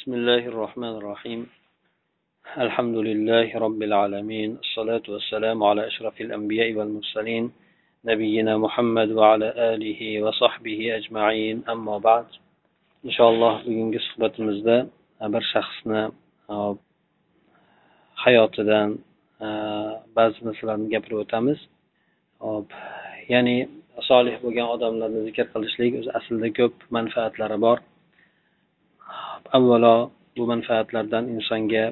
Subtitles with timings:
[0.00, 1.41] بسم الله الرحمن الرحيم
[2.57, 7.51] الحمد لله رب العالمين الصلاة والسلام على أشرف الأنبياء والمرسلين
[8.05, 12.25] نبينا محمد وعلى آله وصحبه أجمعين أما بعد
[13.05, 14.87] إن شاء الله bugungi suhbatimizda
[15.33, 16.01] bir shaxsni
[18.23, 18.89] hayotidan
[20.17, 21.59] ba'zi narsalarni gapirib o'tamiz
[22.39, 22.67] hop
[23.33, 23.57] ya'ni
[24.09, 27.77] solih bo'lgan odamlarni zikr qilishlik o'zi aslida ko'p manfaatlari bor
[29.57, 29.95] Avvalo
[30.37, 31.85] bu manfaatlardan insonga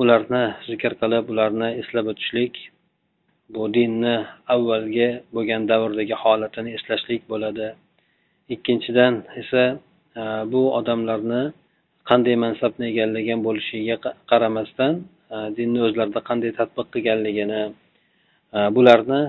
[0.00, 2.54] ularni zikr qilib ularni eslab o'tishlik
[3.54, 4.16] bu dinni
[4.54, 7.68] avvalgi bo'lgan davrdagi holatini eslashlik bo'ladi.
[8.54, 9.64] Ikkinchidan esa
[10.20, 10.22] e,
[10.52, 11.42] bu odamlarni
[12.10, 13.96] qanday mansabni egallagan bo'lishiga
[14.30, 14.94] qaramasdan
[15.34, 17.62] e, dinni o'zlarida qanday tadbiq qilganligini
[18.56, 19.22] e, bularni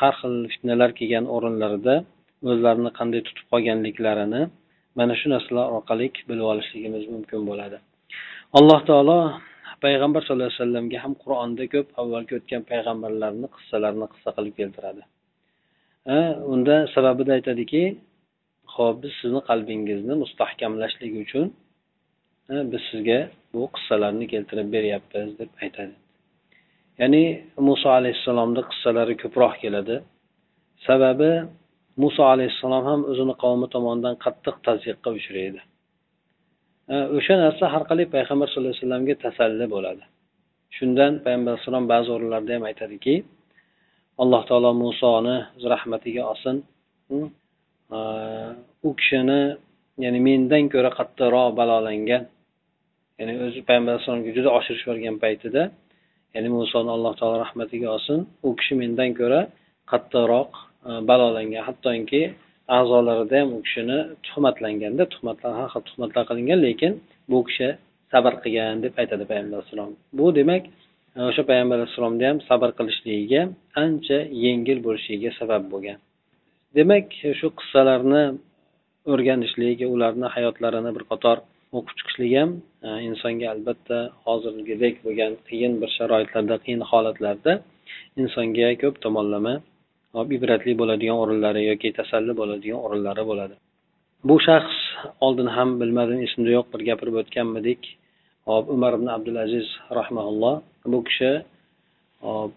[0.00, 1.96] har xil fitnalar kelgan o'rinlarida
[2.50, 4.42] o'zlarini qanday tutib qolganliklarini
[4.98, 7.78] mana shu narsalar orqali bilib olishligimiz mumkin bo'ladi.
[8.58, 9.18] Alloh taolo
[9.84, 15.02] payg'ambar sallallohu alayhi vasallamga ham qur'onda ko'p avvalgi o'tgan payg'ambarlarni qissalarini qissa qilib keltiradi.
[16.52, 17.82] Unda sababida aytadiki
[18.76, 21.46] ho'p biz sizni qalbingizni mustahkamlashlik uchun
[22.72, 23.18] biz sizga
[23.54, 25.94] bu qissalarni keltirib beryapmiz deb aytadi.
[27.00, 27.24] Ya'ni
[27.68, 29.96] muso alayhissalomni qissalari ko'proq keladi.
[30.86, 31.30] Sababi
[32.02, 35.60] muso alayhissalom ham o'zini qavmi tomonidan qattiq tazyiqqa uchraydi.
[37.16, 40.04] O'sha narsa har qalay payg'ambar sallallohu alayhi vasallamga tasalli bo'ladi.
[40.76, 43.14] Shundan payg'ambar alayhissalom ba'zi o'rinlarda ham aytadiki
[44.22, 46.56] alloh taolo musoni o'z rahmatiga olsin.
[48.86, 49.40] U kishini
[50.04, 52.22] ya'ni mendan ko'ra qattiqroq balolangan
[53.18, 55.62] ya'ni o'zi payg'ambar alayhissalomga juda oshirish yuborgan paytida
[56.34, 58.18] ya'ni musoni alloh taolo rahmatiga olsin.
[58.46, 59.40] U kishi mendan ko'ra
[59.92, 60.50] qattiqroq
[60.88, 61.62] E, balolangan.
[61.68, 62.22] Hattoki
[62.78, 66.92] a'zolarida ham u kishini tuhmatlanganda tuhmatlar har xil tuhmatlar qilingan lekin
[67.30, 67.68] bu kishi
[68.12, 70.62] sabr qilgan deb aytadi payg'ambar alayhissalom bu demak
[71.16, 73.42] e, o'sha payg'ambar alayhissalomni ham sabr qilishligiga
[73.84, 75.98] ancha yengil bo'lishiga sabab bo'lgan.
[76.78, 77.06] Demak
[77.38, 78.24] shu qissalarni
[79.12, 81.36] o'rganishlik ularni hayotlarini bir qator
[81.76, 82.50] o'qib chiqishlik ham
[82.86, 87.52] e, insonga albatta hozirgidek bo'lgan qiyin bir sharoitlarda qiyin holatlarda
[88.22, 89.54] insonga ko'p tomonlama
[90.36, 93.54] ibratli bo'ladigan o'rinlari yoki tasalli bo'ladigan o'rinlari bo'ladi.
[94.28, 94.78] Bu shaxs
[95.26, 97.80] oldin ham bilmadim esimda yo'q bir gapirib o'tganmidik.
[98.50, 100.54] Hop umar ibn abdulaziz rahmaulloh
[100.92, 101.32] bu kishi
[102.26, 102.54] hop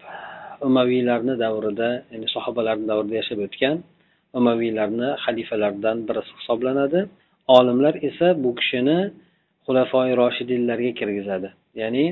[0.67, 3.75] umaviylarni davrida ya'ni sahobalarni davrida yashab o'tgan.
[4.39, 6.99] Umaviylarni xalifalaridan birisi hisoblanadi.
[7.57, 8.99] Olimlar esa bu kishini
[9.65, 11.49] xulafoi roshidinlarga kirgizadi.
[11.81, 12.05] Ya'ni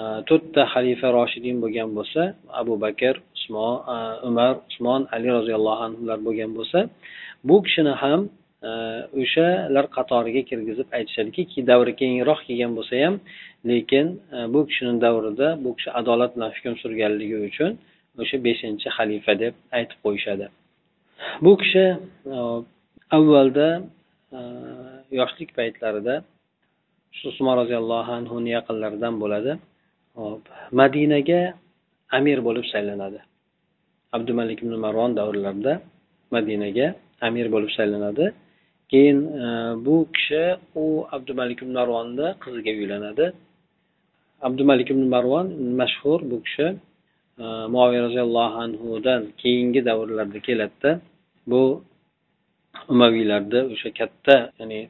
[0.00, 2.22] e, to'rtta xalifa roshidin bo'lgan bo'lsa
[2.60, 6.78] abu bakr usmon e, umar usmon ali roziyallohu anhular bo'lgan bo'lsa
[7.48, 8.20] bu kishini ham
[8.68, 8.70] e,
[9.22, 13.14] o'shalar qatoriga kirgizib aytishadiki davri keyinroq kelgan bo'lsa ham
[13.70, 17.70] lekin e, bu kishini davrida bu kishi adolat bilan hukm surganligi uchun
[18.22, 20.46] o'sha beshinchi xalifa deb aytib qo'yishadi.
[21.44, 21.84] Bu kishi
[23.16, 23.68] avvalda
[25.20, 26.14] yoshlik paytlarida
[27.30, 29.52] usmon roziyallohu anhuni yaqinlaridan bo'ladi.
[30.20, 30.42] Hop
[30.80, 31.40] madinaga
[32.18, 33.20] amir bo'lib saylanadi.
[34.16, 35.72] Abdumalik ibn marvon davrlarida
[36.34, 36.86] madinaga
[37.26, 38.26] amir bo'lib saylanadi.
[38.92, 39.46] Keyin e,
[39.86, 40.44] bu kishi
[40.82, 40.84] u
[41.16, 43.26] abdumalik ibn marvonni qiziga uylanadi.
[44.46, 45.46] Abdumalik ibn marvon
[45.80, 46.66] mashhur bu kishi
[47.42, 50.90] e, muaviy roziyallohu anhudan keyingi davrlarda keladida
[51.50, 51.62] bu
[52.92, 54.80] umaviylarda o'sha katta ya'ni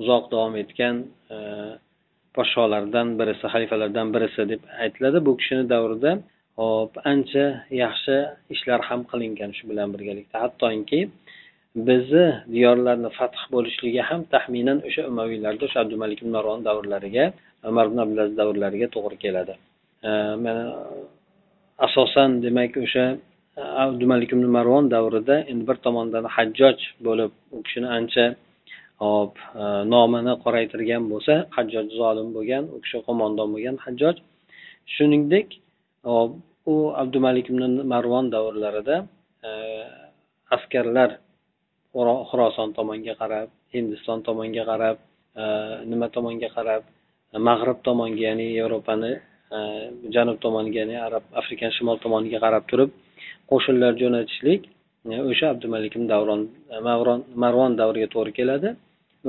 [0.00, 0.94] uzoq davom etgan
[1.34, 1.36] e,
[2.36, 5.18] podsholardan birisi xalifalardan birisi deb aytiladi.
[5.26, 6.10] Bu kishini davrida
[6.58, 7.46] hop ancha
[7.82, 8.16] yaxshi
[8.54, 10.36] ishlar ham qilingan shu bilan birgalikda.
[10.44, 11.00] Hattoki
[11.88, 17.24] bizni diyorlarni fath bo'lishligi ham taxminan o'sha umaviylarda o'sha abdumalik ibn marvon davrlariga
[17.70, 19.54] umar ibn abdulaziz davrlariga to'g'ri keladi.
[20.44, 20.64] Mana
[21.86, 23.04] asosan demak o'sha
[23.56, 28.24] e, abdumalik ibn marvon davrida endi bir tomondan hajjoj bo'lib u kishini ancha
[29.04, 34.16] hop e, nomini qoraytirgan bo'lsa hajjoj zolim bo'lgan u kishi qo'mondon bo'lgan hajjoj.
[34.94, 35.48] Shuningdek
[36.04, 36.30] hop
[36.72, 38.96] u abdumalik ibn marvon davrlarida
[39.48, 39.50] e,
[40.56, 41.10] askarlar
[42.30, 44.96] xuroson tomonga qarab hindiston tomonga qarab
[45.40, 45.44] e,
[45.90, 46.82] nima tomonga qarab
[47.48, 49.12] mag'rib tomonga ya'ni yevropani
[49.56, 49.58] e,
[50.14, 52.90] janub tomoniga ya'ni arab afrikani shimol tomoniga qarab turib
[53.50, 54.62] qo'shinlar jo'natishlik
[55.10, 56.42] e, o'sha abdumalik davron
[56.74, 56.76] e,
[57.44, 58.70] marvon davriga to'g'ri keladi.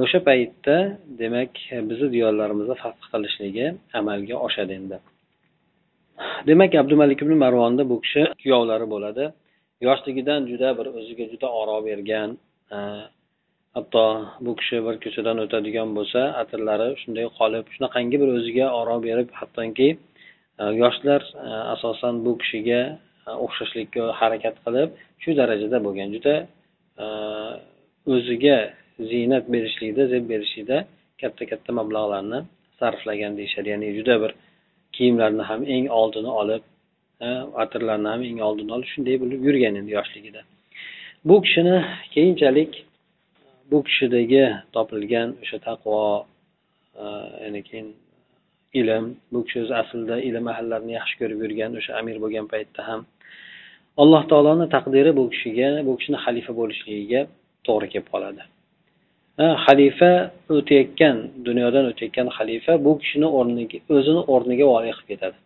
[0.03, 0.75] O'sha paytda
[1.21, 1.53] demak
[1.89, 3.65] bizni diyorlarimizda fath qilishligi
[3.99, 4.97] amalga oshadi endi.
[6.47, 9.25] Demak abdumalik ibn marvonni bu kishi kuyovlari bo'ladi.
[9.87, 12.29] Yoshligidan juda bir o'ziga juda oro bergan
[12.75, 12.77] e,
[13.75, 14.05] hatto
[14.45, 19.89] bu kishi bir ko'chadan o'tadigan bo'lsa atirlari shunday qolib shunaqangi bir o'ziga oro berib hattoki
[20.61, 22.81] e, yoshlar e, asosan bu kishiga
[23.45, 24.89] o'xshashlikka harakat qilib
[25.23, 26.07] shu darajada bo'lgan.
[26.15, 26.35] Juda
[28.13, 28.57] o'ziga
[29.09, 30.77] ziynat berishlikda zeb berishlikda
[31.21, 32.39] katta katta mablag'larni
[32.79, 33.67] sarflagan deyishadi.
[33.73, 34.31] Ya'ni juda bir
[35.01, 36.63] kiyimlarni ham eng oldini olib
[37.63, 40.41] atirlarni ham eng oldini olib shunday bo'lib yurgan endi yoshligida.
[41.29, 41.77] Bu kishini
[42.13, 42.71] keyinchalik
[43.71, 44.45] bu kishidagi
[44.75, 45.99] topilgan o'sha taqvo
[47.43, 47.87] ya'ni keyin
[48.79, 53.01] ilm bu kishi o'zi aslida ilm ahillarini yaxshi ko'rib yurgan o'sha amir bo'lgan paytda ham
[54.01, 57.21] alloh taoloni taqdiri bu kishiga bu kishini xalifa bo'lishligiga
[57.67, 58.41] to'g'ri kelib qoladi.
[59.39, 61.17] Xalifa o'tayotgan
[61.47, 65.37] dunyodan o'tayotgan xalifa bu kishini o'rniga o'zini o'rniga voliy qilib ketadi.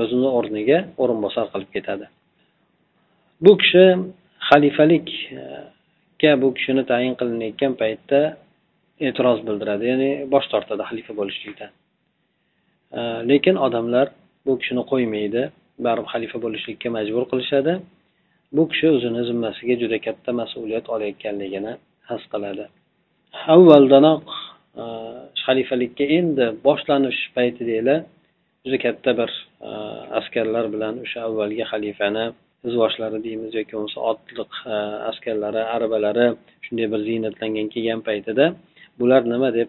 [0.00, 2.06] O'zini o'rniga o'rinbosar qilib ketadi.
[3.44, 3.84] Bu kishi
[4.48, 8.20] xalifalikka bu kishini tayin qilinayotgan paytda
[9.06, 11.70] e'tiroz bildiradi ya'ni bosh tortadi xalifa bo'lishlikdan.
[13.30, 14.06] Lekin odamlar
[14.46, 15.42] bu kishini qo'ymaydi
[15.84, 17.72] baribir xalifa bo'lishlikka majbur qilishadi.
[18.56, 21.72] Bu kishi o'zini zimmasiga juda katta mas'uliyat olayotganligini
[22.10, 22.64] his qiladi.
[23.54, 24.24] Avvaldanoq
[24.82, 24.84] e,
[25.44, 28.00] xalifalikka endi boshlanish paytidaglar
[28.64, 29.30] juda katta bir
[29.68, 29.70] e,
[30.20, 32.26] askarlar bilan o'sha avvalgi xalifani
[32.68, 34.74] izvoshlari deymiz yoki bo'lmasa otliq e,
[35.10, 36.26] askarlari arabalari
[36.64, 38.46] shunday bir ziynatlangan kelgan paytida
[39.00, 39.68] bular nima deb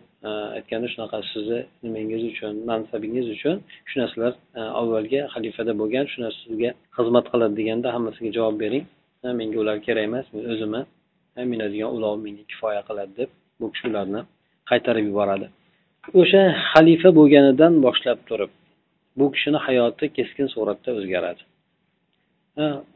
[0.57, 3.56] aytganda shunaqa sizni nimangiz uchun mansabingiz uchun
[3.89, 4.33] shu narsalar
[4.81, 8.85] avvalgi xalifada bo'lgan shu narsa sizga xizmat qiladi deganda hammasiga javob bering.
[9.39, 10.81] Menga ular kerak emas men o'zimni
[11.51, 13.29] minadigan ulov menga kifoya qiladi deb
[13.59, 14.21] bu kishi ularni
[14.69, 15.47] qaytarib yuboradi.
[16.21, 18.51] O'sha xalifa bo'lganidan boshlab turib
[19.19, 21.44] bu kishini hayoti keskin suratda o'zgaradi.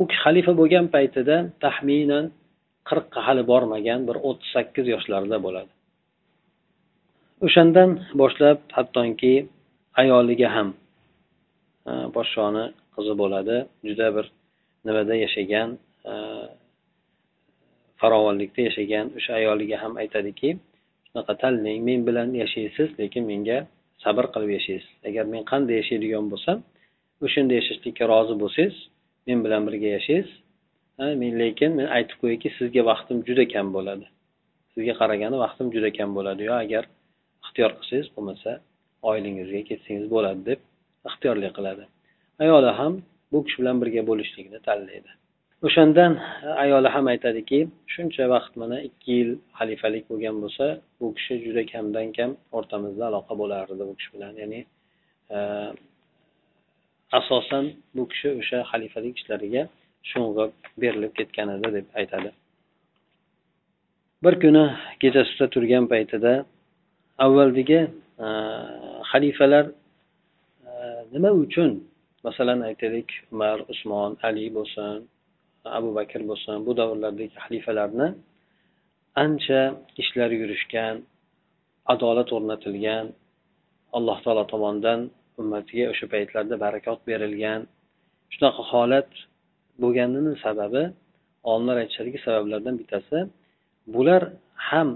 [0.02, 2.26] U xalifa bo'lgan paytida taxminan
[2.90, 5.72] qirqqa hali bormagan bir o'ttiz sakkiz yoshlarida bo'ladi.
[7.46, 7.90] O'shandan
[8.22, 9.36] boshlab hattoki
[10.02, 10.70] ayoliga ham
[12.16, 12.66] podshoni
[12.96, 13.58] qizi bo'ladi.
[13.88, 14.26] Juda bir
[14.88, 15.70] nimada yashagan
[18.04, 20.50] farovonlikda yashagan o'sha ayoliga ham aytadiki
[21.08, 23.58] shunaqa tanlang men bilan yashaysiz lekin menga
[24.04, 24.90] sabr qilib yashaysiz.
[25.10, 26.58] Agar men qanday yashaydigan bo'lsam
[27.26, 28.76] o'shanda yashashlikka rozi bo'lsangiz
[29.28, 30.30] men bilan birga yashaysiz.
[31.22, 34.06] Men lekin men aytib qo'yayki sizga vaqtim juda kam bo'ladi.
[34.74, 36.42] Sizga qaraganda vaqtim juda kam bo'ladi.
[36.50, 36.84] Yo agar
[37.44, 38.52] ixtiyor qilsangiz bo'lmasa
[39.10, 40.60] oilangizga ketsangiz bo'ladi deb
[41.10, 41.84] ixtiyorli qiladi.
[42.44, 42.94] Ayoli ham
[43.32, 45.12] bu kishi bilan birga bo'lishlikni tanlaydi.
[45.68, 46.14] O'shandan
[46.46, 47.60] e, ayoli ham aytadiki
[47.94, 50.66] shuncha vaqt mana ikki yil xalifalik bo'lgan bo'lsa
[51.00, 54.34] bu kishi juda kamdan kam o'rtamizda aloqa bo'lardi bu kishi bilan.
[54.42, 54.62] Ya'ni
[55.36, 55.38] e,
[57.20, 57.66] asosan
[57.96, 59.64] bu kishi o'sha xalifalik ishlariga
[60.12, 60.52] sho'ng'ib
[60.82, 62.30] berilib ketgan edi deb aytadi.
[64.24, 64.66] Bir kuni
[65.02, 66.34] kechasida turgan paytida
[67.26, 67.80] avvaldagi
[68.26, 68.28] e,
[69.12, 69.66] xalifalar
[71.14, 71.72] nima uchun?
[72.28, 75.13] Masalan aytaylik umar usmon ali bo'lsin
[75.78, 78.08] abu bakr bo'lsin bu davrlardagi xalifalarni
[79.24, 79.62] ancha
[80.02, 80.96] ishlar yurishgan
[81.94, 83.06] adolat o'rnatilgan
[83.98, 85.00] alloh taolo tomonidan
[85.42, 87.62] ummatiga o'sha paytlarda barakot berilgan.
[88.34, 89.10] Shunaqa holat
[89.84, 90.84] bo'lganini sababi
[91.52, 93.18] olimlar aytishadiki sabablardan bittasi
[93.96, 94.22] bular
[94.70, 94.90] ham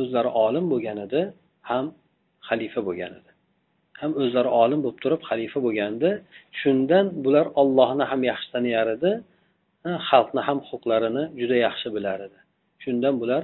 [0.00, 1.22] o'zlari olim bo'lgan edi
[1.70, 1.84] ham
[2.48, 3.30] xalifa bo'lgan edi.
[4.00, 6.10] Ham o'zlari olim bo'lib turib xalifa bo'lganda
[6.60, 9.12] shundan bular ollohni ham yaxshi taniyar edi.
[10.08, 12.38] Xalqni ham huquqlarini juda yaxshi bilar edi.
[12.82, 13.42] Shundan bular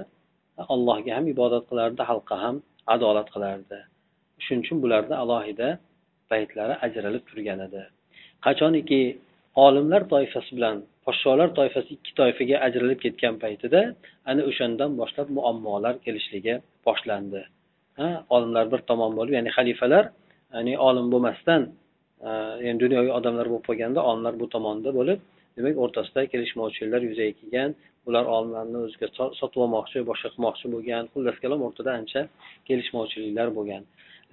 [0.75, 2.57] allohga ham ibodat qilardi xalqqa ham
[2.95, 3.79] adolat qilardi.
[4.45, 5.69] Shuning uchun bularni alohida
[6.31, 7.83] paytlari ajralib turgan edi.
[8.47, 9.01] Qachoniki
[9.67, 13.81] olimlar toifasi bilan podsholar toifasi ikki toifaga ajralib ketgan paytida
[14.31, 16.55] ana o'shandan boshlab muammolar kelishligi
[16.87, 17.43] boshlandi.
[18.35, 20.05] Olimlar bir tomon bo'lib ya'ni xalifalar
[20.55, 21.63] ya'ni olim bo'lmasdan
[22.29, 22.31] e,
[22.67, 25.19] ya'ni dunyoviy odamlar bo'lib qolganda olimlar bu tomonda bo'lib
[25.57, 27.71] demak o'rtasida kelishmovchiliklar yuzaga kelgan
[28.09, 29.09] ular olimlarni o'ziga
[29.41, 32.21] sotib olmoqchi boshqa qilmoqchi bo'lgan xullas kalom o'rtada ancha
[32.69, 33.83] kelishmovchiliklar bo'lgan.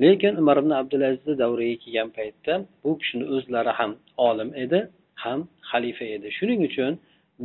[0.04, 3.92] Lekin umar ibn abdulazizni davriga kelgan paytda bu kishini o'zlari ham
[4.30, 4.80] olim edi
[5.24, 6.28] ham xalifa edi.
[6.38, 6.92] Shuning uchun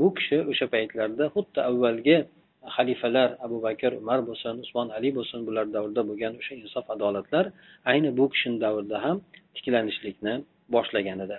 [0.00, 2.18] bu kishi o'sha paytlarda xuddi avvalgi
[2.76, 7.44] xalifalar abu bakr umar bo'lsin usmon ali bo'lsin bular davrida bo'lgan o'sha insof adolatlar
[7.92, 9.16] ayni bu kishini davrida ham
[9.56, 10.34] tiklanishlikni
[10.74, 11.36] boshlagan edi.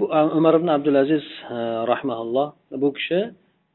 [0.00, 0.04] Bu
[0.38, 1.56] umar ibn abdulaziz e,
[1.92, 2.48] rahmaulloh
[2.82, 3.20] bu kishi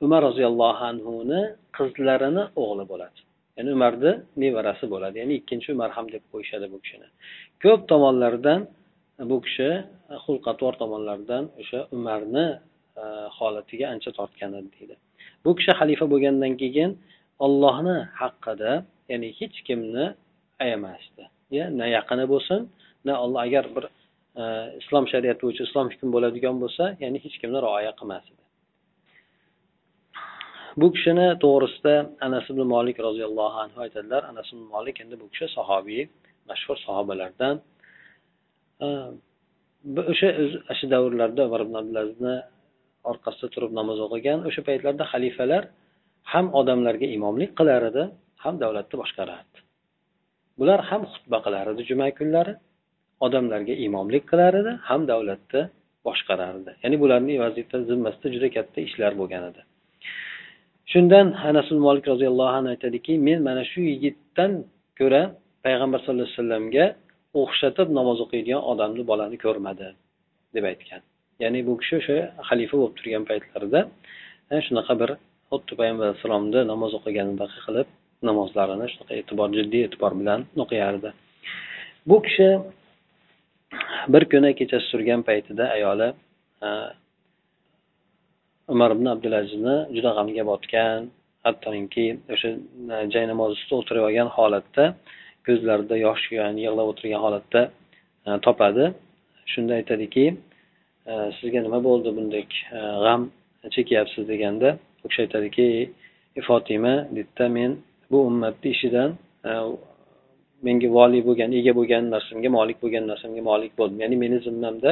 [0.06, 1.42] umar roziyallohu anhuni
[1.78, 3.20] qizlarini o'g'li bo'ladi.
[3.58, 4.12] Ya'ni umarni
[4.44, 5.16] nevarasi bo'ladi.
[5.22, 7.08] Ya'ni ikkinchi umar ham deb qo'yishadi bu kishini.
[7.64, 8.60] Ko'p tomonlardan
[9.30, 9.70] bu kishi
[10.24, 12.46] xulq atvor tomonlaridan o'sha umarni
[13.02, 13.04] e,
[13.38, 14.96] holatiga ancha tortgan edi deydi.
[15.46, 16.92] Bu kishi xalifa bo'lgandan keyin
[17.46, 18.72] ollohni haqida
[19.12, 20.06] ya'ni hech kimni
[20.64, 21.24] ayamasdi.
[21.58, 22.60] Ya na yaqini bo'lsin
[23.08, 23.86] na olloh agar bir
[24.36, 24.46] Э,
[24.82, 28.44] islom shariati bo'yicha islom hukm bo'ladigan bo'lsa ya'ni hech kimni rioya qilmas edi.
[30.82, 31.94] Bu kishini to'g'risida
[32.28, 34.22] anas ibn molik roziyallohu anhu aytadilar.
[34.32, 36.02] Anas ibn molik endi bu kishi sahobiy
[36.50, 37.56] mashhur sahobalardan.
[40.12, 40.30] O'sha
[40.80, 42.36] shu davrlarda umar ibn abdulazizni
[43.12, 45.64] orqasida turib namoz o'qigan o'sha paytlarda xalifalar
[46.34, 48.04] ham odamlarga imomlik qilar edi
[48.44, 49.58] ham davlatni boshqarardi.
[50.60, 52.56] Bular ham xutba qilar edi juma kunlari.
[53.26, 55.62] Odamlarga imomlik qilar edi ham davlatni
[56.08, 59.62] boshqarardi ya'ni bularni vazifa zimmasida juda katta ishlar bo'lgan edi.
[60.92, 64.52] Shundan anas molik roziyallohu anhu aytadiki men mana shu yigitdan
[65.00, 65.22] ko'ra
[65.66, 66.86] payg'ambar sallallohu alayhi vasallamga
[67.42, 69.88] o'xshatib namoz o'qiydigan odamni bolani ko'rmadi
[70.56, 71.02] deb aytgan.
[71.44, 72.18] Ya'ni bu kishi o'sha
[72.50, 73.80] xalifa bo'lib turgan paytlarida
[74.68, 75.10] shunaqa bir
[75.52, 77.88] xuddi payg'ambar alayhissalomni namoz o'qiganidaqa qilib
[78.30, 81.10] namozlarini shunaqa e'tibor jiddiy e'tibor bilan o'qiyardi.
[82.10, 82.50] Bu kishi
[84.14, 86.08] bir kuni kechasi turgan paytida ayoli
[88.74, 91.00] umar ibn abdulazizni juda g'amga botgan
[91.46, 92.50] hattoki o'sha
[93.14, 94.86] jay namoz ustida o'tirib olgan holatda
[95.48, 97.62] ko'zlarida yosh yani yig'lab o'tirgan holatda
[98.46, 98.86] topadi.
[99.54, 100.26] Shunda aytadiki
[101.38, 102.50] sizga nima bo'ldi bundek
[103.06, 103.22] g'am
[103.76, 104.70] chekyapsiz deganda
[105.04, 105.68] u kishi aytadiki
[106.48, 107.72] fotima deydida men
[108.12, 109.10] bu ummatni ishidan
[110.66, 114.92] menga voliy bo'lgan ega bo'lgan narsamga molik bo'lgan narsamga molik bo'ldim ya'ni meni zimmamda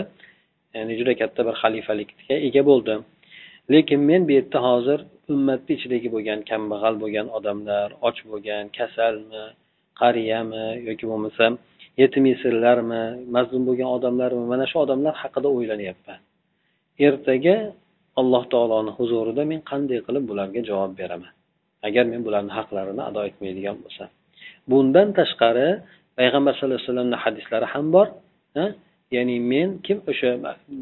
[0.76, 3.00] ya'ni juda katta bir xalifalikka ega bo'ldim.
[3.74, 5.00] Lekin men bu yerda hozir
[5.34, 9.44] ummatni ichidagi bo'lgan kambag'al bo'lgan odamlar och bo'lgan kasalmi
[10.02, 11.46] qariyami yoki bo'lmasa
[12.02, 13.04] yetim yesirlarmi
[13.36, 16.20] mazlum bo'lgan odamlarmi mana shu odamlar haqida o'ylanyapman
[17.08, 17.56] ertaga
[18.22, 21.34] alloh taoloni huzurida men qanday qilib bularga javob beraman?
[21.88, 24.10] Agar men bularni haqlarini ado etmaydigan bo'lsam.
[24.72, 25.68] Bundan tashqari
[26.20, 28.08] payg'ambar sallallohu alayhi vasallamni hadislari ham bor
[29.16, 30.30] ya'ni men kim o'sha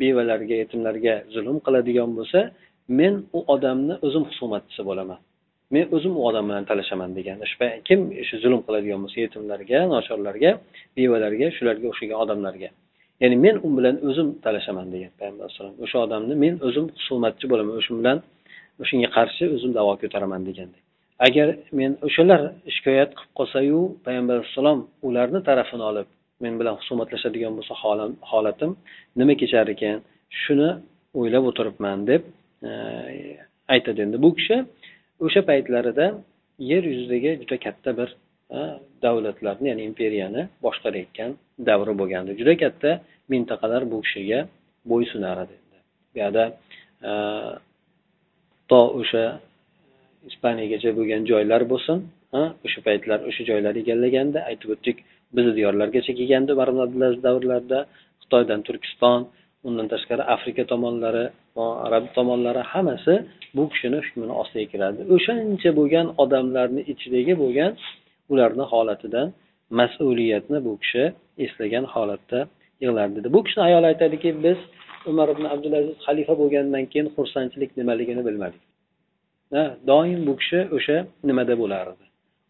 [0.02, 2.40] bevalarga yetimlarga zulm qiladigan bo'lsa
[3.00, 5.20] men u odamni o'zim husumatchisi bo'laman.
[5.76, 7.38] Men o'zim u odam bilan talashaman degan.
[7.88, 10.52] Kim shu zulm qiladigan bo'lsa yetimlarga nochorlarga
[10.98, 12.70] bevalarga shularga o'xshagan odamlarga.
[13.22, 17.74] Ya'ni men u bilan o'zim talashaman degan payg'ambar alayhisalom o'sha odamni men o'zim husumatchi bo'laman
[17.82, 18.18] o'sha bilan
[18.84, 20.84] o'shanga qarshi o'zim davo ko'taraman degandek
[21.28, 21.48] agar
[21.80, 22.42] men o'shalar
[22.76, 26.08] shikoyat qilib qolsayu payg'ambar alayhissalom ularni tarafini olib
[26.44, 27.74] men bilan husumatlashadigan bo'lsa
[28.32, 28.72] holatim
[29.20, 29.98] nima kechar ekan
[30.42, 30.70] shuni
[31.20, 32.22] o'ylab o'tiribman deb
[32.70, 32.72] e,
[33.74, 34.00] aytadi.
[34.06, 34.58] Endi bu kishi
[35.26, 36.06] o'sha paytlarida
[36.72, 38.10] yer yuzidagi juda katta bir
[38.58, 38.60] e,
[39.06, 41.32] davlatlarni ya'ni imperiyani boshqarayotgan
[41.70, 42.32] davri bo'lgandi.
[42.40, 42.92] Juda katta
[43.34, 44.40] mintaqalar bu kishiga
[44.92, 45.56] bo'ysunar edi
[46.14, 46.44] bu yoqda
[47.10, 47.12] e,
[48.70, 49.26] to o'sha
[50.30, 51.98] ispaniyagacha bo'lgan joylar bo'lsin
[52.66, 54.98] o'sha paytlar o'sha joylar egallaganda aytib o'tdik
[55.36, 57.80] bizni diyorlargacha kelgandi umar abdulaziz davrlarida
[58.22, 59.20] xitoydan turkiston
[59.68, 61.26] undan tashqari afrika tomonlari
[61.88, 63.14] arab tomonlari hammasi
[63.56, 67.72] bu kishini hukmini ostiga kiradi o'shancha bo'lgan odamlarni ichidagi bo'lgan
[68.32, 69.28] ularni holatidan
[69.80, 71.04] mas'uliyatni bu kishi
[71.46, 72.40] eslagan holatda
[72.84, 73.28] yig'lardi dedi.
[73.36, 74.60] Bu kishini ayoli aytadiki biz
[75.12, 78.62] umar ibn abdulaziz xalifa bo'lgandan keyin xursandchilik nimaligini bilmadik.
[79.90, 80.98] Doim bu kishi o'sha
[81.30, 82.06] nimada bo'lardi?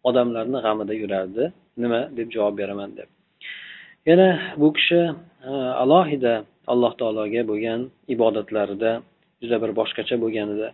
[0.08, 1.44] Odamlarni g'amida yurardi.
[1.82, 3.08] Nima deb javob beraman deb.
[4.08, 4.28] Yana
[4.62, 5.00] bu kishi
[5.82, 6.34] alohida
[6.72, 7.80] alloh taologa bo'lgan
[8.14, 8.90] ibodatlarida
[9.42, 10.68] juda bir boshqacha bo'lgan edi.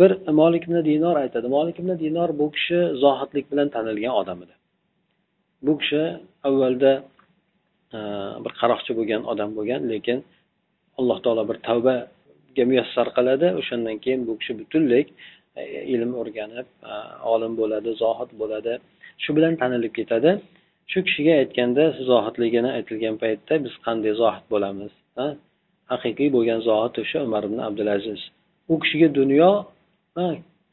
[0.00, 1.46] Bir molik ibn dinor aytadi.
[1.56, 4.54] Molik ibn dinor bu kishi zohidlik bilan tanilgan odam edi.
[5.66, 6.02] Bu kishi
[6.48, 6.92] avvalda
[8.44, 10.18] bir qaroqchi bo'lgan odam bo'lgan lekin
[10.98, 13.46] alloh taolo bir tavbaga muyassar qiladi.
[13.60, 15.02] O'shandan keyin bu kishi butunlay
[15.94, 16.94] ilm o'rganib e,
[17.32, 18.72] olim bo'ladi zohid bo'ladi.
[19.22, 20.30] Shu bilan tanilib ketadi.
[20.90, 24.92] Shu kishiga aytganda zohidligini aytilgan paytda biz qanday zohid bo'lamiz
[25.92, 28.20] haqiqiy bo'lgan zohid o'sha umar ibn abdulaziz.
[28.72, 29.50] U kishiga dunyo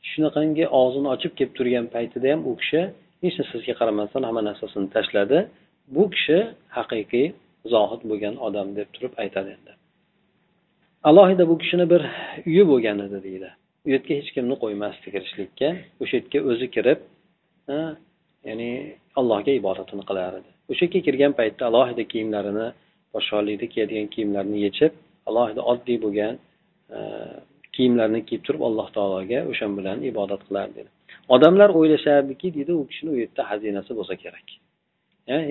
[0.09, 2.81] shunaqangi og'zini ochib kelib turgan paytida ham u kishi
[3.23, 5.37] hech narsasiga qaramasdan hamma narsasini tashladi?
[5.95, 6.37] Bu kishi
[6.77, 7.27] haqiqiy
[7.73, 9.71] zohid bo'lgan odam deb turib aytadi endi.
[11.09, 12.01] Alohida bu kishini bir
[12.49, 13.49] uyi bo'lgan edi deydi.
[13.85, 15.69] U yerga hech kimni qo'ymasdi kirishlikka.
[16.03, 16.99] O'sha yerga o'zi kirib
[18.47, 18.69] ya'ni
[19.19, 20.49] allohga ibodatini qilar edi.
[20.71, 22.67] O'sha yerga kirgan paytda alohida kiyimlarini
[23.13, 24.93] podshohlikda kiyadigan kiyimlarini yechib
[25.29, 26.33] alohida oddiy bo'lgan
[27.75, 30.89] kiyimlarni kiyib turib alloh taologa o'sha bilan ibodat qilardi dedi.
[31.35, 34.47] Odamlar o'ylashardiki deydi u kishini u yerda xazinasi bo'lsa kerak.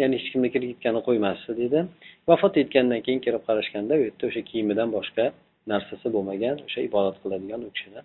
[0.02, 1.80] Ya'ni hech kimni kiritgani qo'ymasdi deydi
[2.30, 5.24] vafot etgandan keyin kirib qarashganda u yerda o'sha kiyimidan boshqa
[5.72, 8.02] narsasi bo'lmagan o'sha ibodat qiladigan u kishini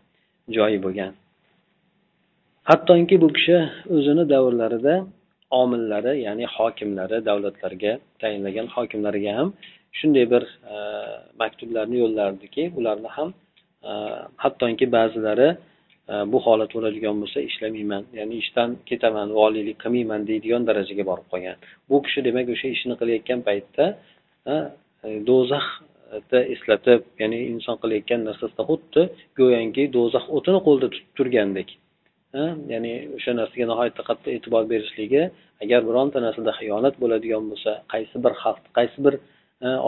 [0.49, 1.13] joyi bo'lgan.
[2.69, 3.57] Hattoki bu kishi
[3.95, 4.95] o'zini davrlarida
[5.61, 9.49] omillari ya'ni hokimlari davlatlarga tayinlagan hokimlariga ham
[9.97, 10.75] shunday bir e,
[11.41, 13.29] maktublarni yo'llardiki ularni ham
[13.89, 13.91] e,
[14.43, 15.49] hattoki ba'zilari
[16.11, 21.57] e, bu holat bo'ladigan bo'lsa ishlamayman ya'ni ishdan ketaman voliylik qilmayman deydigan darajaga borib qolgan
[21.89, 23.85] bu kishi demak o'sha ishni qilayotgan paytda
[24.51, 24.55] e,
[25.05, 25.65] e, do'zax
[26.55, 29.01] eslatib ya'ni inson qilayotgan narsasida xuddi
[29.39, 31.69] go'yoki do'zax o'tini qo'lda tutib turgandek.
[32.73, 35.23] Ya'ni o'sha narsaga nihoyatda qattiq e'tibor berishligi
[35.63, 39.15] agar bironta narsada xiyonat bo'ladigan bo'lsa qaysi bir xalq qaysi bir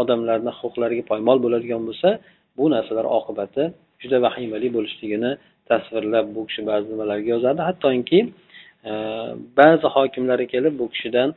[0.02, 2.10] odamlarni huquqlariga poymol bo'ladigan bo'lsa
[2.58, 3.64] bu narsalar oqibati
[4.02, 5.32] juda vahimali bo'lishligini
[5.70, 7.62] tasvirlab bu kishi ba'zi nimalarga yozadi.
[7.70, 8.20] Hattoki
[9.60, 11.30] ba'zi hokimlari kelib bu kishidan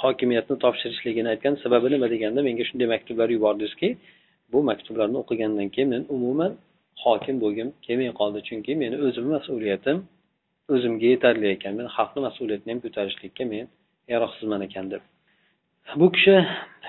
[0.00, 3.88] hokimiyatni topshirishligini aytgan sababi nima deganda menga shunday maktublar yubordingizki
[4.52, 6.52] bu maktublarni o'qigandan keyin men umuman
[7.04, 8.38] hokim bo'lgim kelmay qoldi.
[8.48, 9.96] Chunki meni o'zimni mas'uliyatim
[10.74, 11.72] o'zimga yetarli ekan.
[11.78, 13.66] Men xalqni mas'uliyatini ham ko'tarishlikka men
[14.12, 15.02] yaroqsizman ekan deb.
[16.00, 16.34] Bu kishi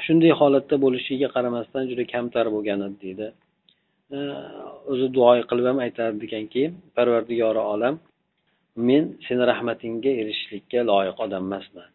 [0.05, 3.27] shunday holatda bo'lishiga qaramasdan juda kamtar bo'lgan edi deydi
[4.91, 6.63] o'zi duo qilib ham aytardi ekanki
[6.95, 7.95] parvardigori olam
[8.89, 11.89] men seni rahmatingga erishishlikka loyiq odam emasman.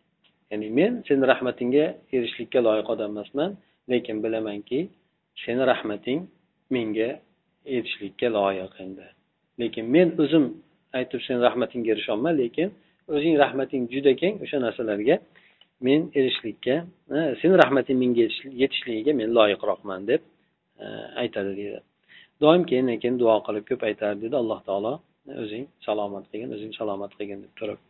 [0.51, 1.85] Ya'ni men seni rahmatingga
[2.15, 3.51] erishishlikka loyiq odam emasman
[3.93, 4.81] lekin bilamanki
[5.45, 6.21] seni rahmating
[6.75, 7.09] menga
[7.75, 9.07] erishishlikka loyiq endi.
[9.61, 10.45] Lekin men o'zim
[10.99, 12.69] aytib seni rahmatingga erisholman lekin
[13.15, 15.17] o'zing rahmating juda keng o'sha narsalarga
[15.87, 16.75] men erishishlikka
[17.41, 18.27] seni rahmating menga
[18.63, 20.21] yetishligiga men loyiqroqman deb
[21.23, 21.81] aytadi deydi.
[22.43, 24.95] Doim keyin keyin duo qilib ko'p aytardi deydi alloh taolo
[25.43, 27.81] o'zing salomat qilgin o'zing salomat qilgin deb turib.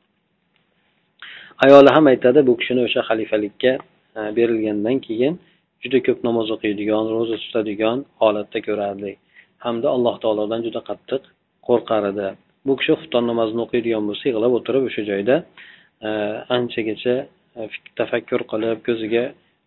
[1.65, 3.73] Ayoli ham aytadi bu kishini o'sha xalifalikka
[4.19, 5.35] e, berilgandan keyin
[5.83, 9.17] juda ko'p namoz o'qiydigan ro'za tutadigan holatda ko'rardik
[9.65, 11.23] hamda alloh taolodan juda qattiq
[11.69, 12.29] qo'rqar edi
[12.67, 15.37] bu kishi xufton namozini o'qiydigan bo'lsa yig'lab o'tirib o'sha joyda
[16.07, 16.11] e,
[16.57, 17.15] anchagacha
[17.59, 17.61] e,
[17.99, 19.25] tafakkur qilib ko'ziga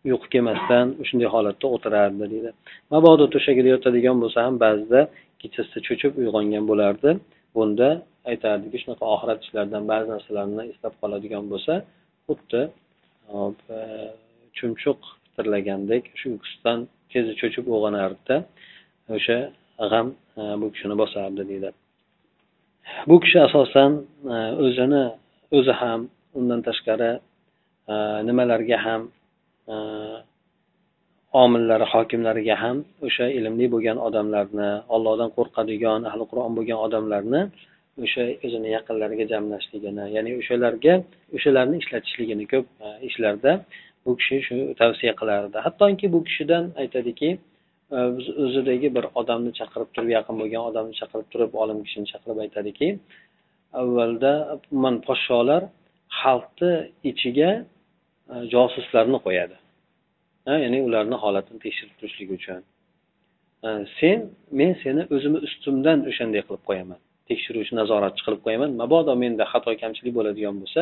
[0.10, 2.50] uyqu kelmasdan shunday holatda o'tirardi deydi
[2.94, 5.02] mabodo to'shagida yotadigan bo'lsa ham ba'zida
[5.42, 7.10] kechasida cho'chib uyg'ongan bo'lardi.
[7.56, 7.90] Bunda
[8.32, 11.74] aytardiki shunaqa oxirat ishlaridan ba'zi narsalarni eslab qoladigan bo'lsa
[12.28, 12.62] xuddi
[13.78, 13.80] e,
[14.58, 16.80] chumchuq pitirlagandek shu uyqusidan
[17.12, 18.38] tezda cho'chib uyg'onardida
[19.18, 19.38] o'sha
[19.92, 20.08] g'am
[20.40, 21.70] e, bu kishini bosardi deydi.
[23.10, 23.92] Bu kishi asosan
[24.34, 25.04] e, o'zini
[25.58, 26.00] o'zi ham
[26.40, 27.12] undan tashqari
[28.28, 29.02] nimalarga ham
[31.44, 37.42] omillari hokimlariga ham o'sha ilmli bo'lgan odamlarni ollohdan qo'rqadigan ahli qur'on bo'lgan odamlarni
[38.04, 40.94] o'sha o'zini yaqinlariga jamlashligini ya'ni o'shalarga
[41.36, 43.52] o'shalarni ishlatishligini ko'p e, ishlarda
[44.06, 45.58] bu kishi shu tavsiya qilardi.
[45.66, 47.30] Hattoki bu kishidan aytadiki
[47.96, 52.40] e, biz o'zidagi bir odamni chaqirib turib yaqin bo'lgan odamni chaqirib turib olim kishini chaqirib
[52.46, 52.88] aytadiki
[53.82, 54.34] avvalda
[54.84, 55.62] man podsholar
[56.22, 56.74] xalqni
[57.12, 57.52] ichiga
[58.32, 59.58] e, josuslarni qo'yadi.
[60.64, 62.62] Ya'ni ularni holatini tekshirib turishlik uchun.
[64.00, 64.20] Sen
[64.60, 67.00] men seni o'zimni ustimdan o'shanday qilib qo'yaman.
[67.30, 68.72] Tekshiruvchi nazoratchi qilib qo'yaman.
[68.82, 70.82] Mabodo menda xato kamchilik bo'ladigan bo'lsa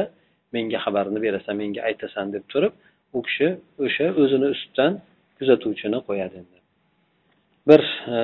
[0.55, 2.73] menga xabarini berasan menga aytasan deb turib
[3.17, 3.47] u kishi
[3.85, 4.93] o'sha o'zini ustidan
[5.37, 6.57] kuzatuvchini qo'yadi endi.
[7.69, 7.81] Bir
[8.15, 8.17] e,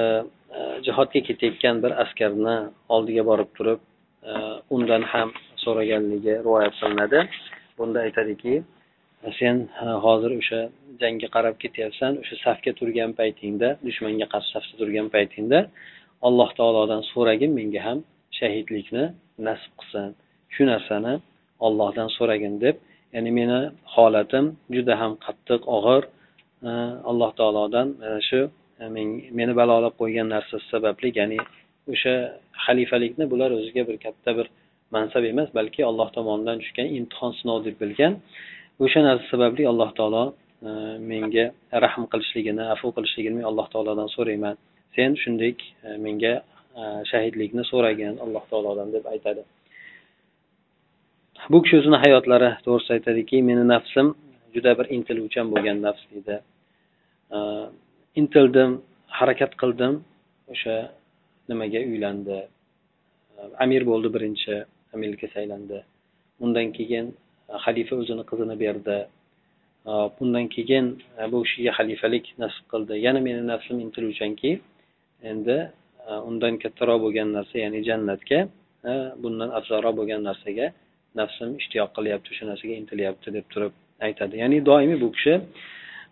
[0.57, 2.57] e, jihodga ketayotgan bir askarni
[2.95, 3.79] oldiga borib turib
[4.29, 4.31] e,
[4.75, 5.29] undan ham
[5.63, 7.19] so'raganligi rivoyat qilinadi.
[7.77, 8.53] Bunda aytadiki
[9.39, 10.59] sen e, hozir o'sha
[11.01, 15.59] jangga qarab ketyapsan o'sha safga turgan paytingda dushmanga qarshi safda turgan paytingda
[16.27, 17.99] alloh taolodan so'ragin menga ham
[18.41, 19.03] shahidlikni
[19.47, 20.09] nasib qilsin.
[20.53, 21.13] Shu narsani
[21.65, 22.75] ollohdan so'ragin deb
[23.13, 23.59] ya'ni meni
[23.95, 26.03] holatim juda ham qattiq og'ir.
[27.11, 28.39] Alloh taolodan mana shu
[28.81, 28.83] e,
[29.39, 31.39] meni balolab qo'ygan narsasi sababli ya'ni
[31.93, 32.13] o'sha
[32.65, 34.47] xalifalikni bular o'ziga bir katta bir
[34.95, 38.13] mansab emas balki alloh tomonidan tushgan imtihon sinov deb bilgan.
[38.83, 40.23] O'sha narsa sababli alloh taolo
[40.67, 40.71] e,
[41.11, 41.45] menga
[41.85, 44.55] rahm qilishligini afu qilishligini men alloh taolodan so'rayman.
[44.95, 45.51] Sen shunday
[45.87, 46.33] e, menga
[46.71, 49.43] Э, shahidlikni so'ragan alloh taolodan deb aytadi.
[51.51, 54.07] Bu kishi o'zini hayotlari to'g'risida aytadiki meni nafsim
[54.55, 56.35] juda bir intiluvchan bo'lgan nafs deydi
[57.37, 57.39] э,
[58.19, 58.71] intildim
[59.17, 59.93] harakat qildim
[60.53, 60.75] o'sha
[61.49, 62.39] nimaga uylandi?
[63.63, 64.55] Amir bo'ldi birinchi
[64.95, 65.79] amirlikka saylandi.
[66.43, 67.05] Undan keyin
[67.51, 68.97] e, xalifa o'zini qizini berdi.
[69.91, 70.85] Э, bundan keyin
[71.19, 72.93] e, bu kishiga xalifalik nasib qildi.
[73.05, 74.51] Yana meni nafsim intiluvchanki
[75.31, 75.57] endi
[76.11, 78.39] Э, undan kattaroq bo'lgan narsa ya'ni jannatga
[78.91, 78.93] э,
[79.23, 80.67] bundan afzalroq bo'lgan narsaga
[81.19, 83.73] nafsim ishtiyoq qilyapti o'sha narsaga intilyapti deb turib
[84.07, 84.33] aytadi.
[84.43, 85.33] Ya'ni doimiy bu kishi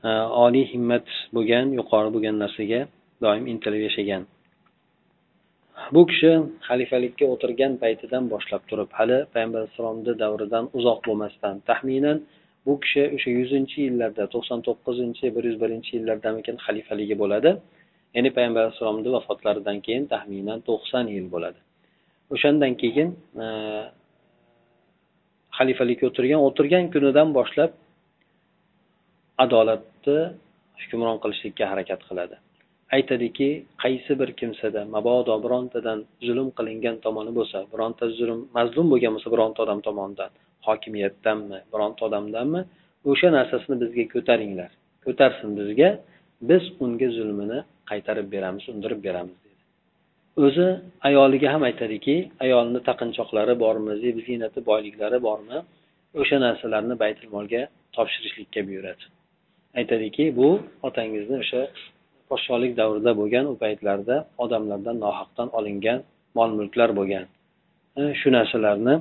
[0.07, 0.11] э,
[0.45, 2.81] oliy himmat bo'lgan yuqori bo'lgan narsaga
[3.25, 4.23] doim intilib yashagan.
[5.95, 6.31] Bu kishi
[6.67, 12.17] xalifalikka o'tirgan paytidan boshlab turib hali payg'ambar alayhissalomni davridan uzoq bo'lmasdan taxminan
[12.67, 17.51] bu kishi o'sha yuzinchi yillarda to'qson to'qqizinchi bir yuz birinchi yillardamikin xalifaligi bo'ladi.
[18.15, 21.59] Ya'ni payg'ambar alayhissalomni vafotlaridan keyin taxminan to'qson yil bo'ladi.
[22.33, 23.09] O'shandan keyin
[23.43, 23.47] e,
[25.57, 27.71] xalifalikka o'tirgan o'tirgan kunidan boshlab
[29.43, 30.19] adolatni
[30.81, 32.35] hukmron qilishlikka harakat qiladi.
[32.95, 33.49] Aytadiki
[33.83, 39.59] qaysi bir kimsada mabodo birontadan zulm qilingan tomoni bo'lsa bironta zulm mazlum bo'lgan bo'lsa bironta
[39.65, 40.31] odam tomonidan
[40.67, 42.61] hokimiyatdanmi bironta odamdanmi
[43.11, 44.71] o'sha narsasini bizga ko'taringlar.
[45.05, 45.89] Ko'tarsin bizga
[46.49, 49.61] biz unga zulmini qaytarib beramiz undirib beramiz dedi.
[50.45, 50.67] O'zi
[51.07, 55.57] ayoliga ham aytadiki ayolni taqinchoqlari bormi zeb ziynati boyliklari bormi
[56.21, 57.61] o'sha narsalarni baytul molga
[57.95, 59.03] topshirishlikka buyuradi.
[59.79, 60.49] Aytadiki bu
[60.87, 61.61] otangizni o'sha
[62.29, 65.99] podshohlik davrida bo'lgan u paytlarda odamlardan nohaqdan olingan
[66.37, 67.25] mol mulklar bo'lgan
[68.19, 68.95] shu narsalarni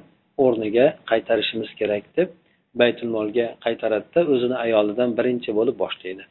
[0.44, 2.28] o'rniga qaytarishimiz kerak deb
[2.80, 6.24] baytul molga qaytaradida o'zini ayolidan birinchi bo'lib boshlaydi.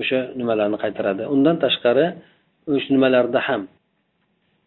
[0.00, 1.22] O'sha nimalarni qaytaradi.
[1.34, 2.06] Undan tashqari
[2.74, 3.62] o'sha nimalarda ham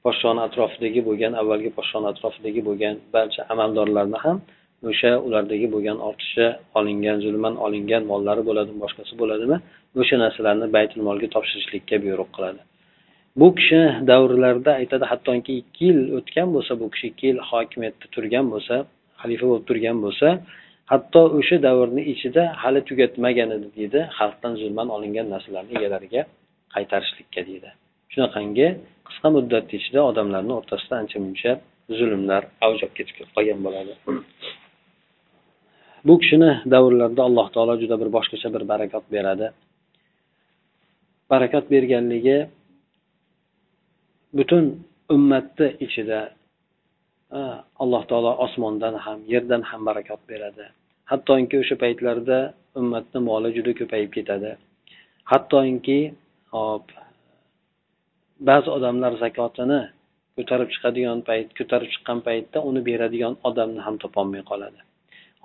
[0.05, 4.37] podshoni atrofidagi bo'lgan avvalgi podshoni atrofidagi bo'lgan barcha amaldorlarni ham
[4.89, 6.47] o'sha ulardagi bo'lgan ortiqcha
[6.79, 9.57] olingan zulman olingan mollari bo'ladimi boshqasi bo'ladimi
[10.01, 12.61] o'sha narsalarni baytul molga topshirishlikka buyruq qiladi.
[13.39, 18.45] Bu kishi davrlarida aytadi hattoki ikki yil o'tgan bo'lsa bu kishi ikki yil hokimiyatda turgan
[18.53, 18.75] bo'lsa
[19.21, 20.27] xalifa bo'lib turgan bo'lsa
[20.91, 26.21] hatto o'sha davrni ichida hali tugatmagan edi deydi xalqdan zulman olingan narsalarni egalariga
[26.75, 27.69] qaytarishlikka deydi
[28.13, 28.67] shunaqangi
[29.07, 31.51] qisqa muddat ichida odamlarni o'rtasida ancha muncha
[31.99, 33.93] zulmlar avj olib ketib qolgan bo'ladi.
[36.07, 39.47] Bu kishini davrlarida alloh taolo juda bir boshqacha bir barakot beradi.
[41.31, 42.37] Barakot berganligi
[44.37, 44.65] butun
[45.15, 46.19] ummatni ichida
[47.83, 50.65] alloh taolo osmondan ham yerdan ham barakot beradi.
[51.11, 52.37] Hattoki o'sha paytlarda
[52.79, 54.51] ummatni moli juda ko'payib ketadi.
[55.31, 55.99] Hattoki
[56.55, 56.85] hop
[58.49, 59.81] ba'zi odamlar zakotini
[60.37, 64.79] ko'tarib chiqadigan payt ko'tarib chiqqan paytda uni beradigan odamni ham topolmay qoladi.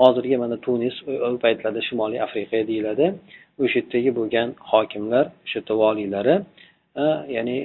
[0.00, 0.96] Hozirgi mana tunis
[1.32, 3.06] u paytlarda shimoliy afrika deyiladi.
[3.62, 6.34] O'sha yerdagi bo'lgan hokimlar o'sha yerda voliylari
[7.02, 7.04] e,
[7.36, 7.56] ya'ni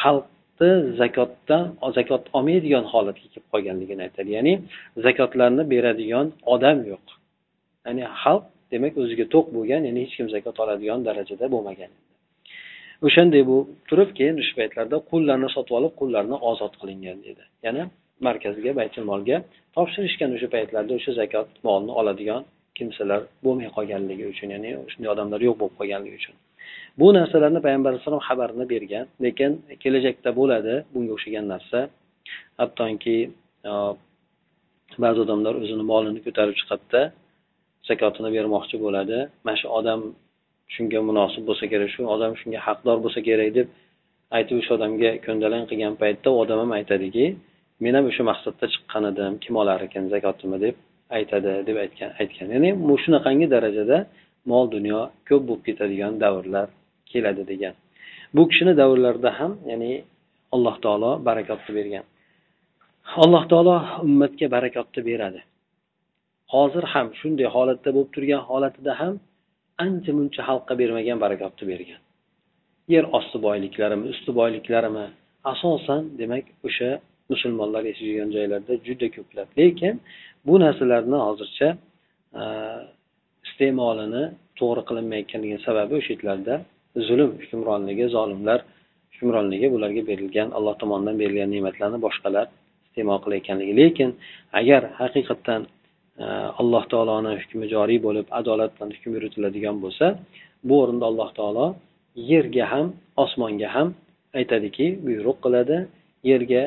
[0.00, 0.70] xalqni
[1.00, 1.64] zakotdan
[1.98, 4.30] zakot olmaydigan holatga kelib qolganligini aytadi.
[4.38, 4.52] Ya'ni
[5.06, 7.06] zakotlarni beradigan odam yo'q.
[7.86, 11.90] Ya'ni xalq demak o'ziga to'q bo'lgan ya'ni hech kim zakot oladigan darajada bo'lmagan.
[13.06, 17.42] O'shanday bo'lib turib keyin o'sha paytlarda qullarni sotib olib qullarni ozod qilingan dedi.
[17.66, 17.82] Yana
[18.26, 19.36] markazga baytul molga
[19.76, 22.42] topshirishgan o'sha paytlarda o'sha zakot molni oladigan
[22.78, 26.34] kimsalar bo'lmay qolganligi uchun ya'ni shunday odamlar yo'q bo'lib qolganligi uchun.
[27.00, 29.50] Bu narsalarni payg'ambar alayhissalom xabarini bergan lekin
[29.82, 31.78] kelajakda bo'ladi bunga o'xshagan narsa.
[32.60, 33.18] Hattoki
[35.04, 37.02] ba'zi odamlar o'zini molini ko'tarib chiqadida
[37.88, 39.18] zakotini bermoqchi bo'ladi.
[39.44, 40.00] Mana shu odam
[40.74, 43.66] shunga munosib bo'lsa kerak shu odam shunga haqdor bo'lsa kerak deb
[44.36, 47.26] aytib o'sha odamga ko'ndalang qilgan paytda u odam ham aytadiki
[47.84, 50.58] men ham o'sha maqsadda chiqqan edim kim olar ekan zakotimni?
[50.64, 50.76] deb
[51.18, 52.48] aytadi deb aytgan aytgan.
[52.56, 52.70] Ya'ni
[53.04, 53.98] shunaqangi darajada
[54.50, 56.68] mol dunyo ko'p bo'lib ketadigan davrlar
[57.10, 57.74] keladi degan.
[58.34, 59.92] Bu kishini davrlarida ham ya'ni
[60.54, 62.04] alloh taolo barakotni bergan.
[63.24, 65.40] Alloh taolo ummatga barakotni beradi.
[66.54, 69.14] Hozir ham shunday holatda bo'lib turgan holatida ham
[69.84, 72.00] ancha muncha xalqqa bermagan barakotni bergan.
[72.94, 75.06] Yer osti boyliklarimi usti boyliklarimi
[75.52, 76.90] asosan demak o'sha
[77.32, 79.48] musulmonlar yashagan joylarda juda ko'plab.
[79.60, 79.94] Lekin
[80.46, 81.68] bu narsalarni hozircha
[83.46, 84.24] iste'molini
[84.58, 86.54] to'g'ri qilinmayotganligi sababi o'sha yerlarda
[87.08, 88.60] zulm hukmronligi zolimlar
[89.14, 92.46] hukmronligi bularga berilgan alloh tomonidan berilgan ne'matlarni boshqalar
[92.86, 93.72] iste'mol qilayotganligi.
[93.82, 94.10] Lekin
[94.60, 95.60] agar haqiqatdan
[96.60, 100.06] alloh taoloni hukmi joriy bo'lib adolat bilan hukm yuritiladigan bo'lsa
[100.68, 101.66] bu o'rinda alloh taolo
[102.32, 102.86] yerga ham
[103.24, 103.88] osmonga ham
[104.38, 105.76] aytadiki buyruq qiladi.
[106.30, 106.62] Yerga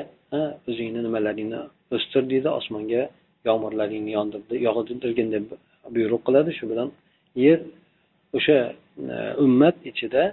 [0.70, 1.60] o'zingni nimalaringni
[1.96, 3.04] o'stir deydi osmonga
[3.48, 4.12] yomg'irlaringni
[4.68, 5.46] yog'dirgin deb
[5.96, 6.50] buyruq qiladi.
[6.58, 6.90] Shu bilan
[7.46, 7.60] yer
[8.38, 8.58] o'sha
[9.14, 10.24] e, ummat ichida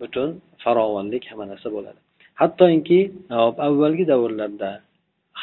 [0.00, 0.28] butun
[0.62, 1.98] farovonlik hamma narsa bo'ladi.
[2.40, 3.00] Hattoki
[3.66, 4.70] avvalgi davrlarda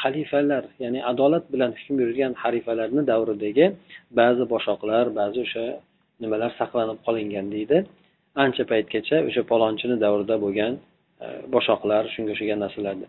[0.00, 3.66] xalifalar ya'ni adolat bilan hukm yurgan xalifalarni davridagi
[4.18, 5.64] ba'zi boshoqlar ba'zi o'sha
[6.22, 7.78] nimalar saqlanib qolingan deydi.
[8.44, 10.72] Ancha paytgacha o'sha palonchini davrida bo'lgan
[11.24, 13.06] e, boshoqlar shunga o'xshagan narsalarni.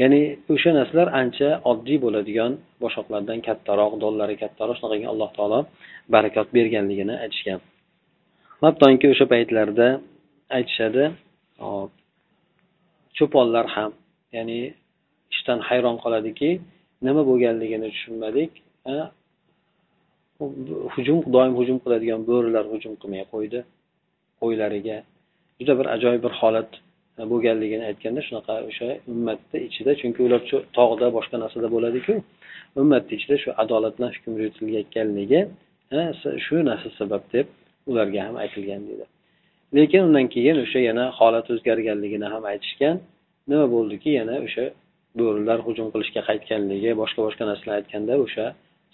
[0.00, 0.20] Ya'ni
[0.54, 2.52] o'sha narsalar ancha oddiy bo'ladigan
[2.84, 5.60] boshoqlardan kattaroq dollari kattaroq shunaqaga alloh taolo
[6.14, 7.60] barakot berganligini aytishgan.
[8.64, 9.88] Hattoki o'sha paytlarda
[10.58, 11.04] aytishadi
[13.16, 13.90] cho'ponlar ham
[14.36, 14.58] ya'ni
[15.34, 16.50] ishdan hayron qoladiki
[17.06, 18.50] nima bo'lganligini tushunmadik
[20.94, 23.60] hujum doim hujum qiladigan bo'rilar hujum qilmay qo'ydi
[24.40, 24.96] qo'ylariga.
[25.58, 26.70] Juda bir ajoyib bir holat
[27.32, 30.40] bo'lganligini aytganda shunaqa o'sha ummatni ichida chunki ular
[30.78, 32.14] tog'da boshqa narsada bo'ladiku
[32.82, 35.40] ummatni ichida shu adolat bilan hukm yuritilayotganligi
[36.46, 37.46] shu narsa sabab deb
[37.90, 39.04] ularga ham aytilgan deydi
[39.76, 42.96] lekin undan keyin o'sha yana holat o'zgarganligini ham aytishgan
[43.50, 44.64] nima bo'ldiki yana o'sha
[45.20, 48.46] bo'rilar hujum qilishga qaytganligi boshqa boshqa narsalar aytganda o'sha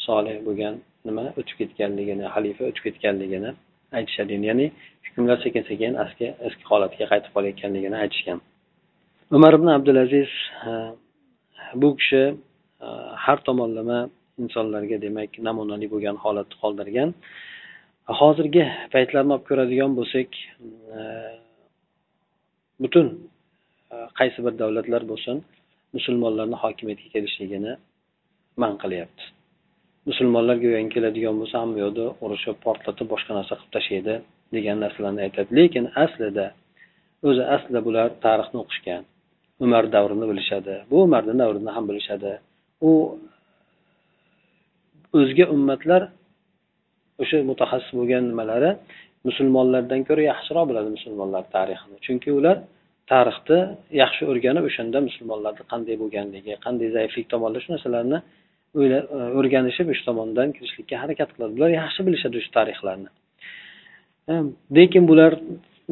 [0.06, 0.74] solih bo'lgan
[1.08, 3.50] nima o'tib ketganligini xalifa o'tib ketganligini
[3.98, 4.32] aytishadi.
[4.50, 4.66] Ya'ni
[5.06, 8.38] hukmlar sekin sekin eski eski holatiga qaytib qolayotganligini aytishgan.
[9.36, 10.30] Umar ibn abdulaziz
[11.82, 12.22] bu kishi
[13.24, 13.98] har tomonlama
[14.42, 17.10] insonlarga demak namunali bo'lgan holatni qoldirgan.
[18.20, 20.28] Hozirgi paytlarni olib ko'radigan bo'lsak
[22.82, 23.06] butun
[24.18, 25.36] qaysi bir davlatlar bo'lsin
[25.96, 27.72] musulmonlarni hokimiyatga kelishligini
[28.62, 29.24] man qilyapti.
[30.08, 34.14] Musulmonlar go'yoki keladigan bo'lsa hamma yoqda urushib portlatib boshqa narsa qilib tashlaydi
[34.56, 36.46] degan narsalarni aytadi lekin aslida
[37.28, 39.02] o'zi aslida bular tarixni o'qishgan.
[39.64, 40.74] Umar davrini bilishadi.
[40.90, 42.32] Bu umarni davrini ham bilishadi.
[42.88, 42.90] U
[45.18, 46.02] o'zga ummatlar
[47.22, 48.70] o'sha mutaxassis bo'lgan nimalari
[49.28, 51.96] musulmonlardan ko'ra yaxshiroq biladi musulmonlar tarixini.
[52.06, 52.56] Chunki ular
[53.12, 53.58] tarixni
[54.02, 58.18] yaxshi o'rganib o'shanda musulmonlarni qanday bo'lganligi qanday zaiflik tomonlar shu narsalarni
[58.82, 59.00] e,
[59.38, 61.52] o'rganishib o'sha tomondan kirishlikka harakat qiladi.
[61.56, 63.10] Bular yaxshi bilishadi o'sha tarixlarni.
[64.30, 64.32] E,
[64.78, 65.32] lekin bular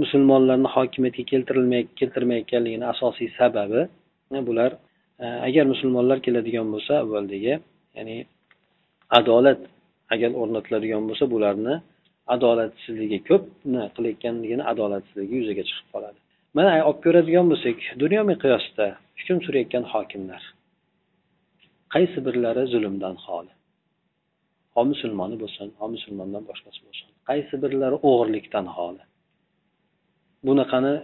[0.02, 3.83] musulmonlarni hokimiyatga keltirilmay keltirmayotganligini asosiy sababi
[4.37, 4.70] e, bular
[5.48, 7.54] agar musulmonlar keladigan bo'lsa avvaldagi
[7.96, 8.16] ya'ni
[9.18, 9.61] adolat
[10.14, 11.74] agar o'rnatiladigan bo'lsa bularni
[12.35, 13.44] adolatsizligi ko'p
[13.96, 16.18] qilayotganligini adolatsizligi yuzaga chiqib qoladi.
[16.56, 18.87] Mana olib ko'radigan bo'lsak dunyo miqyosida
[19.18, 20.42] hukm surayotgan hokimlar.
[21.94, 23.52] Qaysi birlari zulmdan xoli?
[24.74, 27.08] Ho musulmoni bo'lsin ho musulmondan boshqasi bo'lsin.
[27.28, 29.02] Qaysi birlari o'g'irlikdan xoli?
[30.46, 30.94] Bunaqani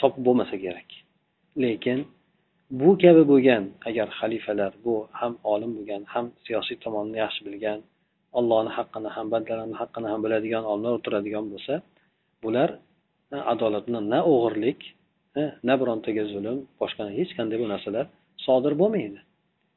[0.00, 0.88] topib bo'lmasa kerak.
[1.64, 1.98] Lekin
[2.80, 7.78] bu kabi bo'lgan agar xalifalar bu ham olim bo'lgan ham siyosiy tomonni yaxshi bilgan
[8.38, 11.74] ollohni haqqini ham bandalarni haqqini ham biladigan olimlar o'tiradigan bo'lsa
[12.44, 12.70] bular
[13.52, 14.80] adolatni na o'g'irlik
[15.40, 18.06] e, na birontaga zulm boshqa hech qanday bu narsalar
[18.46, 19.20] sodir bo'lmaydi.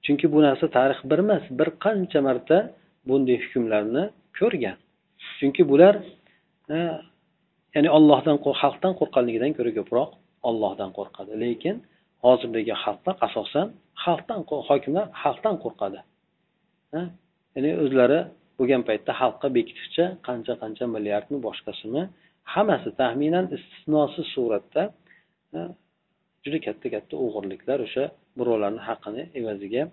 [0.05, 2.57] Chunki bu narsa tarix bir emas bir qancha marta
[3.07, 4.03] bunday hukmlarni
[4.39, 4.77] ko'rgan.
[5.39, 5.93] Chunki bular
[6.75, 6.77] e,
[7.75, 10.09] ya'ni ollohdan xalqdan qo'rqqanligidan ko'ra ko'proq
[10.49, 11.31] ollohdan qo'rqadi.
[11.43, 11.75] Lekin
[12.25, 13.67] hozirdagi xalqlar asosan
[14.03, 14.39] xalqdan
[14.69, 15.99] hokimlar xalqdan qo'rqadi.
[16.97, 16.99] E,
[17.55, 18.19] ya'ni o'zlari
[18.57, 22.03] bo'lgan paytda xalqqa bekitishcha qancha qancha milliardmi boshqasimi
[22.53, 24.83] hammasi taxminan istisnosiz suratda
[26.43, 28.03] juda katta katta o'g'irliklar o'sha
[28.39, 29.83] birovlarni haqqini evaziga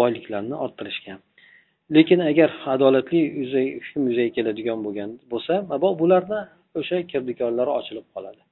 [0.00, 1.18] boyliklarni orttirishgan.
[1.94, 3.20] Lekin agar adolatli
[3.84, 5.54] hukm yuzaga keladigan bo'lgan bo'lsa
[6.00, 6.40] bularni
[6.80, 8.42] o'sha kirdikorlari ochilib qoladi.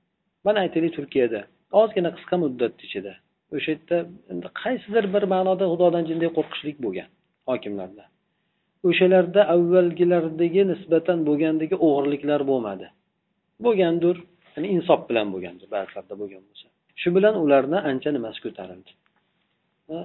[0.44, 1.40] Mana aytaylik turkiyada
[1.80, 3.12] ozgina qisqa muddat ichida
[3.56, 3.98] o'sha yerda
[4.32, 7.08] endi qaysidir bir ma'noda xudodan jinday qo'rqishlik bo'lgan
[7.50, 8.04] hokimlarda.
[8.88, 12.86] O'shalarda avvalgilardagi nisbatan bo'lgandagi o'g'irliklar bo'lmadi.
[13.66, 14.16] Bo'lgandir.
[14.54, 16.66] Ya'ni insof bilan bo'lgandir ba'zilarda bo'lgan bo'lsa.
[17.00, 18.90] Shu bilan ularni ancha nimasi ko'tarildi.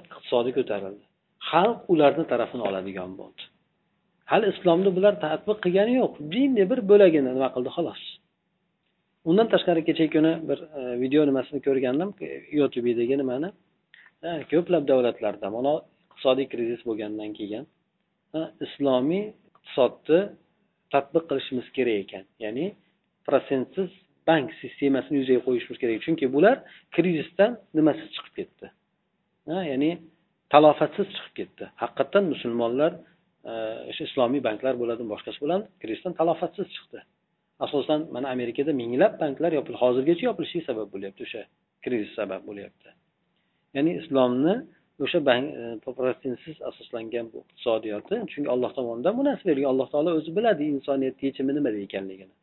[0.07, 1.03] Iqtisodi ko'tarildi.
[1.49, 3.41] Xalq ularni tarafini oladigan bo'ldi.
[4.31, 6.13] Hali islomni bular tadbiq qilgani yo'q.
[6.33, 7.69] Jinday bir bo'lagini nima qildi?
[7.77, 8.01] Xolos.
[9.29, 12.09] Undan tashqari kecha kuni bir e, video nimasini ko'rgandim.
[12.59, 13.49] Youtubedagi nimani?
[14.51, 15.73] Ko'plab davlatlarda mana
[16.05, 17.65] iqtisodiy krizis bo'lgandan keyin
[18.65, 20.19] islomiy iqtisodni
[20.93, 22.23] tadbiq qilishimiz kerak ekan.
[22.43, 22.65] Ya'ni
[23.27, 23.89] protsentsiz
[24.27, 26.01] bank sistemasini yuzaga qo'yishimiz kerak.
[26.05, 26.57] Chunki bular
[26.95, 28.65] krizisdan nimasiz chiqib ketdi?
[29.71, 29.91] Ya'ni
[30.53, 31.65] talofatsiz chiqib ketdi.
[31.81, 32.91] Haqiqatdan musulmonlar
[33.51, 33.53] e,
[33.89, 36.99] o'sha islomiy banklar bo'ladimi boshqasi bo'ladi krizisdan talofatsiz chiqdi.
[37.65, 41.41] Asosan mana amerikada minglab banklar yopildi hozirgacha yopilishiga sabab bo'lyapti o'sha
[41.83, 42.89] krizis sabab bo'lyapti.
[43.75, 44.55] Ya'ni islomni
[45.05, 50.09] o'sha bank e, protsentsiz asoslangan bu iqtisodiyoti chunki alloh tomonidan bu narsa berilgan alloh taolo
[50.19, 52.33] o'zi biladi insoniyat yechimi nimada ekanligini.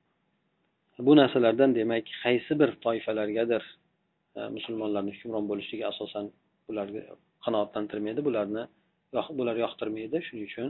[1.06, 3.62] Bu narsalardan demak qaysi bir toifalargadir
[4.38, 6.26] e, musulmonlarni hukmron bo'lishligi asosan
[6.70, 7.02] ularga
[7.44, 8.62] qanoatlantirmaydi bularni
[9.38, 10.16] bular yoqtirmaydi.
[10.26, 10.68] Shuning uchun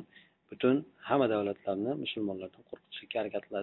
[0.50, 0.76] butun
[1.08, 3.58] hamma davlatlarni musulmonlardan qo'rqitishga harakat qiladi.